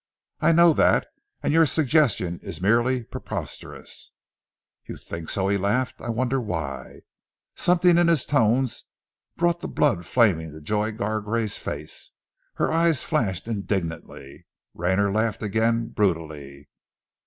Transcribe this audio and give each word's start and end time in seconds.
I 0.39 0.51
know 0.51 0.73
that, 0.73 1.05
and 1.43 1.53
your 1.53 1.67
suggestion 1.67 2.39
is 2.41 2.59
merely 2.59 3.03
preposterous." 3.03 4.13
"You 4.87 4.97
think 4.97 5.29
so," 5.29 5.47
he 5.47 5.59
laughed. 5.59 6.01
"I 6.01 6.09
wonder 6.09 6.41
why?" 6.41 7.01
Something 7.55 7.99
in 7.99 8.07
his 8.07 8.25
tones 8.25 8.85
brought 9.37 9.59
the 9.59 9.67
blood 9.67 10.07
flaming 10.07 10.53
to 10.53 10.59
Joy 10.59 10.91
Gargrave's 10.91 11.59
face. 11.59 12.13
Her 12.55 12.73
eyes 12.73 13.03
flashed 13.03 13.45
indignantly. 13.47 14.47
Rayner 14.73 15.11
laughed 15.11 15.43
again 15.43 15.89
brutally. 15.89 16.67